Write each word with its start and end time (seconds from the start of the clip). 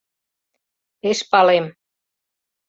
Пеш 0.99 1.19
палем. 1.31 1.65